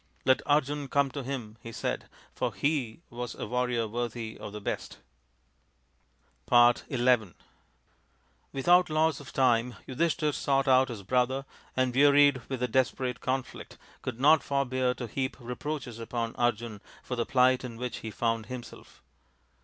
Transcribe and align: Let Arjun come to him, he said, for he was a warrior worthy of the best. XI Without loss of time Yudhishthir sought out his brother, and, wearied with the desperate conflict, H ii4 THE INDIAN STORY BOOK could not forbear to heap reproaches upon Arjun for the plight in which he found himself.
Let 0.25 0.41
Arjun 0.47 0.87
come 0.87 1.11
to 1.11 1.21
him, 1.21 1.59
he 1.61 1.71
said, 1.71 2.09
for 2.33 2.55
he 2.55 3.01
was 3.11 3.35
a 3.35 3.45
warrior 3.45 3.87
worthy 3.87 4.35
of 4.35 4.51
the 4.51 4.59
best. 4.59 4.97
XI 6.49 6.81
Without 8.51 8.89
loss 8.89 9.19
of 9.19 9.31
time 9.31 9.75
Yudhishthir 9.87 10.33
sought 10.33 10.67
out 10.67 10.89
his 10.89 11.03
brother, 11.03 11.45
and, 11.77 11.93
wearied 11.93 12.41
with 12.49 12.61
the 12.61 12.67
desperate 12.67 13.19
conflict, 13.21 13.73
H 13.73 13.77
ii4 13.77 13.77
THE 13.77 13.85
INDIAN 13.85 13.93
STORY 13.93 13.95
BOOK 13.95 14.01
could 14.01 14.19
not 14.19 14.41
forbear 14.43 14.93
to 14.95 15.05
heap 15.05 15.37
reproaches 15.39 15.99
upon 15.99 16.35
Arjun 16.35 16.81
for 17.03 17.15
the 17.15 17.27
plight 17.27 17.63
in 17.63 17.77
which 17.77 17.97
he 17.97 18.09
found 18.09 18.47
himself. 18.47 19.03